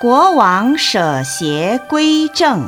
[0.00, 2.66] 国王舍邪归正。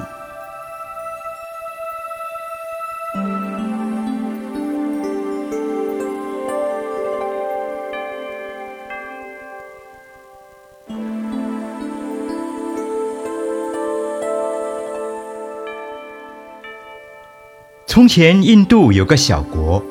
[17.87, 19.83] 从前，印度有个小国，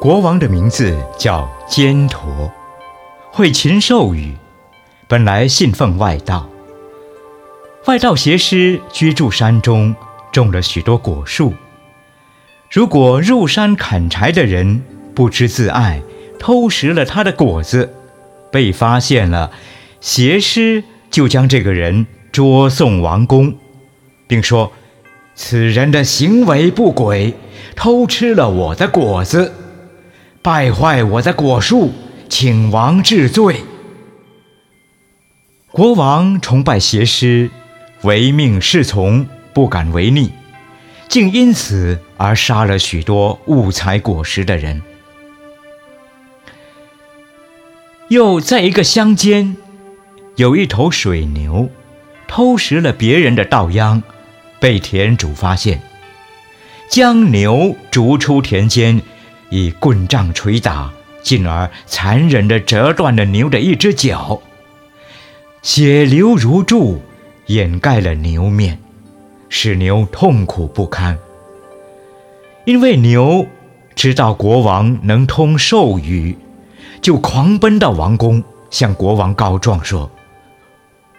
[0.00, 2.50] 国王的名字叫坚陀，
[3.30, 4.34] 会禽兽语，
[5.06, 6.48] 本来信奉外道。
[7.86, 9.92] 外道邪师居住山中，
[10.30, 11.52] 种了许多果树。
[12.70, 14.80] 如果入山砍柴的人
[15.16, 16.00] 不知自爱，
[16.38, 17.92] 偷食了他的果子，
[18.52, 19.50] 被发现了，
[20.00, 23.52] 邪师就将这个人捉送王宫，
[24.28, 24.72] 并说
[25.34, 27.34] ：“此人的行为不轨，
[27.74, 29.52] 偷吃了我的果子，
[30.40, 31.90] 败坏我的果树，
[32.28, 33.56] 请王治罪。”
[35.72, 37.50] 国王崇拜邪师。
[38.02, 40.32] 唯命是从，不敢违逆，
[41.08, 44.82] 竟因此而杀了许多误采果实的人。
[48.08, 49.56] 又在一个乡间，
[50.34, 51.70] 有一头水牛，
[52.26, 54.02] 偷食了别人的稻秧，
[54.58, 55.80] 被田主发现，
[56.90, 59.00] 将牛逐出田间，
[59.48, 64.42] 以棍杖捶打，进而残忍地折断了牛的一只脚，
[65.62, 67.00] 血流如注。
[67.52, 68.78] 掩盖了牛面，
[69.50, 71.18] 使牛痛苦不堪。
[72.64, 73.46] 因为牛
[73.94, 76.38] 知道国王能通兽语，
[77.02, 80.10] 就狂奔到王宫，向国王告状说：“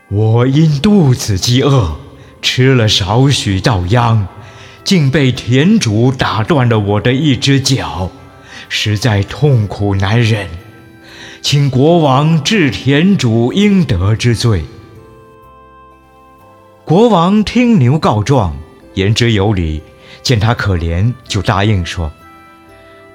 [0.09, 1.97] 我因肚子饥饿，
[2.41, 4.25] 吃了少许稻秧，
[4.83, 8.09] 竟被田主打断了我的一只脚，
[8.69, 10.47] 实在痛苦难忍，
[11.43, 14.63] 请国王治田主应得之罪。”
[16.93, 18.55] 国王听牛告状，
[18.93, 19.81] 言之有理，
[20.21, 22.11] 见他可怜，就答应说：“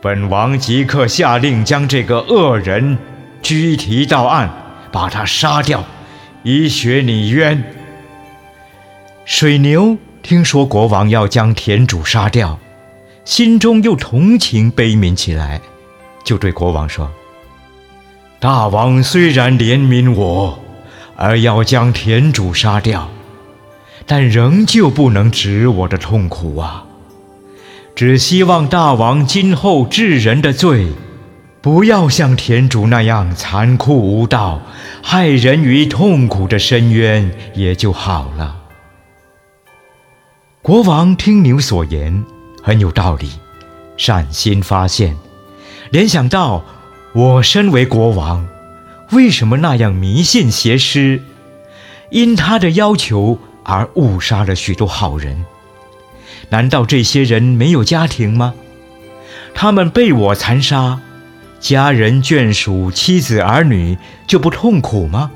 [0.03, 2.99] 本王即刻下令将这个恶人
[3.41, 4.51] 拘提到案，
[4.91, 5.85] 把他杀掉，
[6.43, 7.63] 以雪你冤。”
[9.25, 12.59] 水牛听说国王要将田主杀掉，
[13.25, 15.61] 心中又同情悲悯起来，
[16.25, 17.09] 就对国王说
[18.41, 20.59] ：“大王虽然怜悯我，
[21.15, 23.09] 而要将田主杀掉。”
[24.11, 26.87] 但仍旧不能止我的痛苦啊！
[27.95, 30.89] 只希望大王今后治人的罪，
[31.61, 34.63] 不要像田主那样残酷无道，
[35.03, 38.57] 害人于痛苦的深渊，也就好了。
[40.63, 42.25] 国王听牛所言
[42.63, 43.29] 很有道理，
[43.99, 45.15] 善心发现，
[45.91, 46.65] 联想到
[47.13, 48.49] 我身为国王，
[49.11, 51.21] 为什么那样迷信邪师？
[52.11, 53.39] 因他的要求。
[53.71, 55.45] 而误杀了许多好人，
[56.49, 58.55] 难道这些人没有家庭吗？
[59.55, 61.01] 他们被我残杀，
[61.61, 65.33] 家人眷属、妻子儿女就不痛苦吗？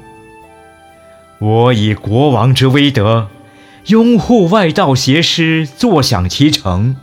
[1.41, 3.29] 我以国王之威德，
[3.89, 6.97] 拥护外道邪师，坐享其成，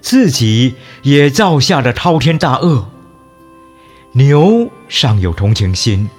[0.00, 2.88] 自己也造下了滔天大恶。
[4.14, 6.10] 牛尚有同情心，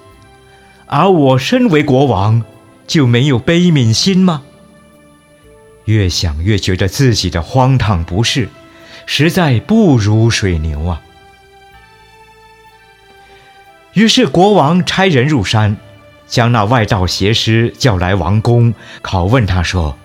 [0.85, 2.41] 而我身为国王。
[2.87, 4.43] 就没有悲悯心吗？
[5.85, 8.49] 越想越觉得自己的荒唐不是，
[9.05, 11.01] 实在不如水牛啊！
[13.93, 15.77] 于是国王差人入山，
[16.27, 19.97] 将那外道邪师叫来王宫，拷问他说：“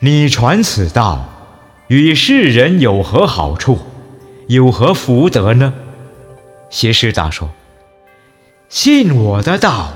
[0.00, 1.28] 你传此道，
[1.88, 3.78] 与世人有何好处？
[4.48, 5.72] 有何福德呢？”
[6.70, 7.50] 邪师答说
[8.68, 9.92] ：“信我的道。”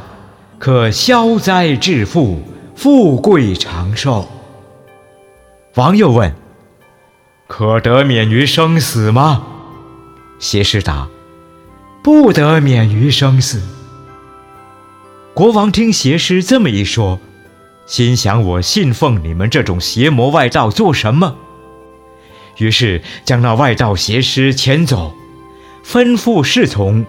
[0.58, 2.40] 可消灾致富，
[2.74, 4.26] 富贵长寿。
[5.74, 6.34] 王又问
[7.46, 9.46] ：“可得免于生死吗？”
[10.40, 11.08] 邪师答
[12.02, 13.60] ：“不得免于生死。”
[15.34, 17.20] 国王听邪师这么一说，
[17.86, 21.36] 心想：“我信奉你们这种邪魔外道做什么？”
[22.56, 25.14] 于是将那外道邪师遣走，
[25.84, 27.04] 吩咐侍从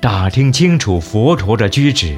[0.00, 2.16] 打听清楚佛陀的居址。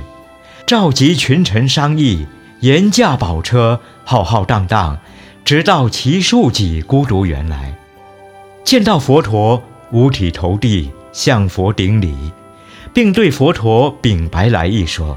[0.67, 2.27] 召集群臣商议，
[2.59, 4.99] 严驾宝车，浩浩荡荡，
[5.45, 7.79] 直到齐树己孤独园来。
[8.65, 12.13] 见到佛陀，五体投地，向佛顶礼，
[12.93, 15.17] 并对佛陀禀白来意说：“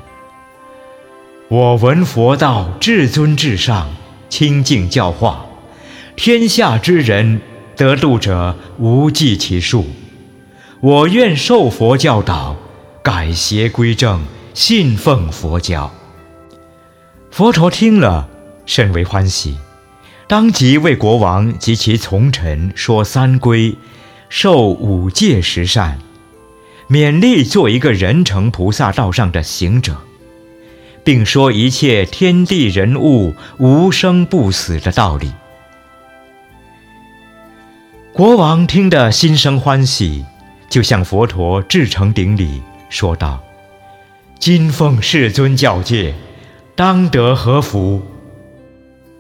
[1.50, 3.90] 我闻佛道至尊至上，
[4.30, 5.48] 清净教化，
[6.16, 7.42] 天下之人
[7.76, 9.88] 得度者无计其数。
[10.80, 12.56] 我愿受佛教导，
[13.02, 14.24] 改邪归正。”
[14.62, 15.90] 信奉佛教，
[17.32, 18.28] 佛陀听了，
[18.66, 19.58] 甚为欢喜，
[20.28, 23.78] 当即为国王及其从臣说三规，
[24.28, 25.98] 受五戒十善，
[26.90, 29.96] 勉励做一个人成菩萨道上的行者，
[31.06, 35.32] 并说一切天地人物无生不死的道理。
[38.12, 40.26] 国王听得心生欢喜，
[40.70, 43.42] 就向佛陀至诚顶礼，说道
[44.40, 46.16] ：“今奉世尊教戒。”
[46.76, 48.02] 当得何福？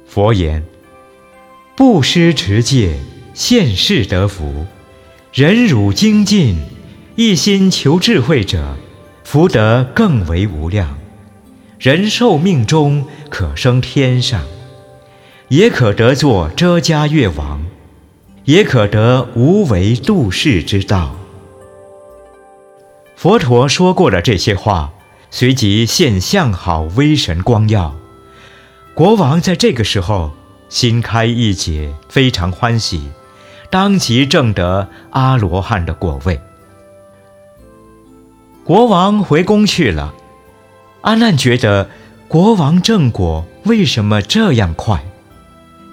[0.08, 0.64] 佛言：
[1.76, 2.98] 布施持戒，
[3.34, 4.66] 现世得福；
[5.34, 6.56] 忍辱精进，
[7.18, 8.78] 一心求智慧者，
[9.26, 10.98] 福德更为无量。
[11.80, 14.46] 人寿命中可升天上，
[15.50, 17.66] 也可得作遮迦越王，
[18.46, 21.14] 也可得无为度世之道。
[23.18, 24.94] 佛陀说过了这些话。
[25.32, 27.96] 随即现相好威神光耀，
[28.96, 30.32] 国王在这个时候
[30.70, 33.10] 心开意解，非常欢喜，
[33.70, 36.42] 当即证得阿罗汉的果位。
[38.64, 40.14] 国王回宫去了，
[41.02, 41.90] 阿难觉得
[42.28, 45.04] 国王正果为什么这样快，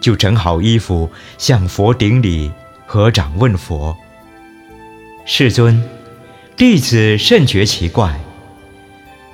[0.01, 2.51] 就整好衣服向佛顶礼，
[2.87, 3.97] 合掌问佛
[5.25, 5.83] ：“世尊，
[6.57, 8.19] 弟子甚觉奇怪。”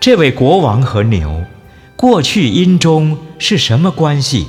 [0.02, 1.44] 这位国王和牛，
[1.94, 4.48] 过去因中是什么关系？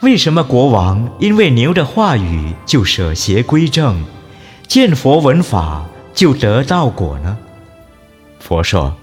[0.00, 4.04] 为什么国王因为牛的话语就舍邪归正，
[4.66, 7.38] 见佛闻法就得道果呢？
[8.40, 8.96] 佛说：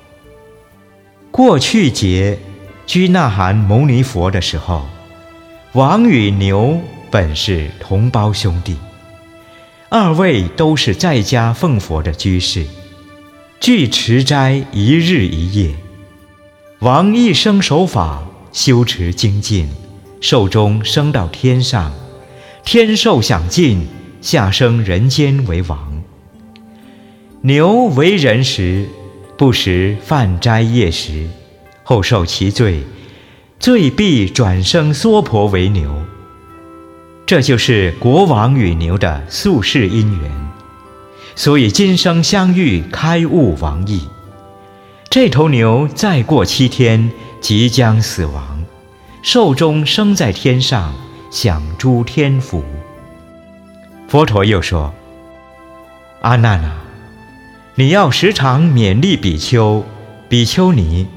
[1.31, 2.38] 过去劫
[2.86, 4.86] 居那含牟尼佛的时候，
[5.72, 6.78] 王与牛
[7.10, 8.75] 本是同胞兄弟，
[9.88, 12.66] 二位都是在家奉佛的居士。
[13.60, 15.75] 具持斋一日一夜，
[16.80, 19.69] 王一生守法，修持精进，
[20.22, 21.92] 寿终升到天上，
[22.63, 23.88] 天寿享尽，
[24.22, 26.04] 下生人间为王。
[27.42, 28.88] 牛为人时，
[29.38, 31.28] 不食饭斋夜食，
[31.84, 32.84] 后受其罪，
[33.60, 35.90] 罪必转生娑婆为牛。
[37.25, 40.44] 这就是国王与牛的宿世因缘。
[41.36, 44.08] 所以今生相遇，开悟王意。
[45.10, 47.12] 这头牛再过七天
[47.42, 48.64] 即将死亡，
[49.22, 50.94] 寿终生在天上，
[51.30, 52.64] 享诸天福。
[54.08, 54.94] 佛陀又说
[56.22, 56.84] ：“阿难啊，
[57.76, 59.84] 你要时常勉励比丘、
[60.30, 61.08] 比丘尼、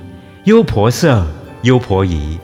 [0.44, 1.26] 优婆塞、
[1.62, 2.38] 优婆夷，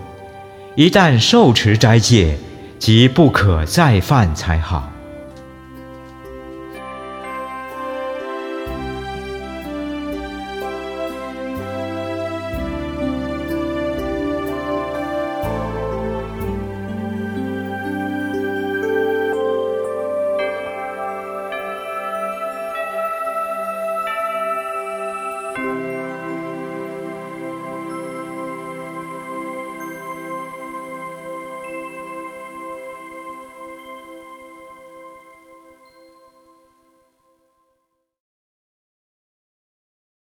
[0.76, 2.38] 一旦受持斋戒，
[2.78, 4.90] 即不可再犯才好。”